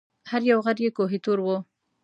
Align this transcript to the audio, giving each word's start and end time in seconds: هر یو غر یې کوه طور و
هر 0.31 0.41
یو 0.51 0.59
غر 0.65 0.77
یې 0.83 0.89
کوه 0.97 1.15
طور 1.25 1.39
و 1.43 1.47